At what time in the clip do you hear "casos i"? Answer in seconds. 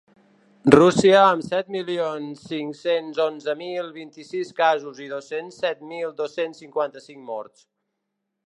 4.63-5.11